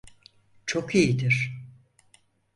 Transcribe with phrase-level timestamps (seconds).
[0.65, 1.61] Çok iyidir.